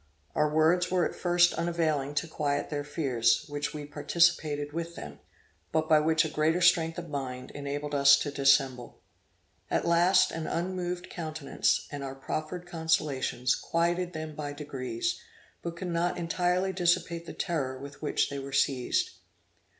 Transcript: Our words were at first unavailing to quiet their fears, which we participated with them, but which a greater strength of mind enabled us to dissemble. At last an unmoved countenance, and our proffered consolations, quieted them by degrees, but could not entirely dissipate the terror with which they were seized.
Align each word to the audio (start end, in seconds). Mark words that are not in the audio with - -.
Our 0.33 0.49
words 0.51 0.89
were 0.89 1.05
at 1.07 1.13
first 1.13 1.53
unavailing 1.53 2.15
to 2.15 2.27
quiet 2.27 2.71
their 2.71 2.83
fears, 2.83 3.45
which 3.47 3.71
we 3.71 3.85
participated 3.85 4.73
with 4.73 4.95
them, 4.95 5.19
but 5.71 5.85
which 6.03 6.25
a 6.25 6.27
greater 6.29 6.59
strength 6.59 6.97
of 6.97 7.07
mind 7.07 7.51
enabled 7.51 7.93
us 7.93 8.17
to 8.21 8.31
dissemble. 8.31 9.03
At 9.69 9.85
last 9.85 10.31
an 10.31 10.47
unmoved 10.47 11.11
countenance, 11.11 11.87
and 11.91 12.03
our 12.03 12.15
proffered 12.15 12.65
consolations, 12.65 13.53
quieted 13.53 14.13
them 14.13 14.33
by 14.35 14.53
degrees, 14.53 15.21
but 15.61 15.77
could 15.77 15.89
not 15.89 16.17
entirely 16.17 16.73
dissipate 16.73 17.27
the 17.27 17.33
terror 17.33 17.77
with 17.77 18.01
which 18.01 18.31
they 18.31 18.39
were 18.39 18.53
seized. 18.53 19.07